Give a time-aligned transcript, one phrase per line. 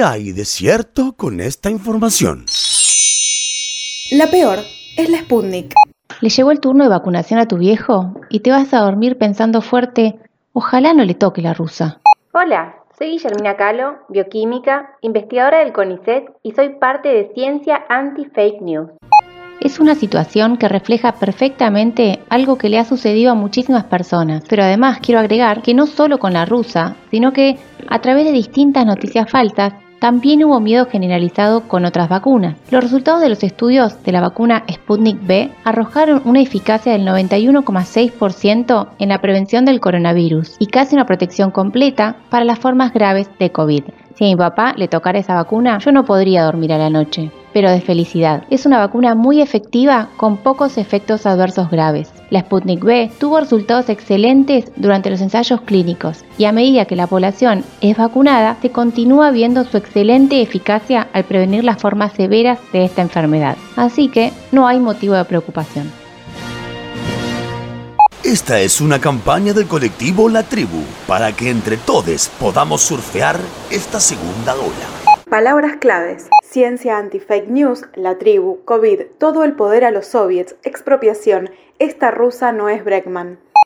[0.00, 2.46] ¿Qué hay de cierto con esta información?
[4.12, 4.60] La peor
[4.96, 5.74] es la Sputnik.
[6.22, 9.60] Le llegó el turno de vacunación a tu viejo y te vas a dormir pensando
[9.60, 10.18] fuerte,
[10.54, 12.00] ojalá no le toque la rusa.
[12.32, 18.88] Hola, soy Guillermina Calo, bioquímica, investigadora del CONICET y soy parte de Ciencia Anti-Fake News.
[19.60, 24.62] Es una situación que refleja perfectamente algo que le ha sucedido a muchísimas personas, pero
[24.62, 28.86] además quiero agregar que no solo con la rusa, sino que a través de distintas
[28.86, 32.56] noticias falsas también hubo miedo generalizado con otras vacunas.
[32.70, 38.88] Los resultados de los estudios de la vacuna Sputnik B arrojaron una eficacia del 91,6%
[38.98, 43.52] en la prevención del coronavirus y casi una protección completa para las formas graves de
[43.52, 43.84] COVID.
[44.16, 47.30] Si a mi papá le tocara esa vacuna, yo no podría dormir a la noche
[47.52, 48.44] pero de felicidad.
[48.50, 52.12] Es una vacuna muy efectiva con pocos efectos adversos graves.
[52.30, 57.08] La Sputnik B tuvo resultados excelentes durante los ensayos clínicos y a medida que la
[57.08, 62.84] población es vacunada, se continúa viendo su excelente eficacia al prevenir las formas severas de
[62.84, 63.56] esta enfermedad.
[63.74, 65.90] Así que no hay motivo de preocupación.
[68.22, 73.40] Esta es una campaña del colectivo La Tribu para que entre todos podamos surfear
[73.72, 75.10] esta segunda ola.
[75.28, 76.28] Palabras claves.
[76.42, 82.52] Ciencia anti-fake news, la tribu, COVID, todo el poder a los soviets, expropiación, esta rusa
[82.52, 83.38] no es Breckman.